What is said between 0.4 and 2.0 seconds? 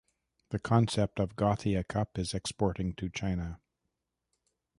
The concept of Gothia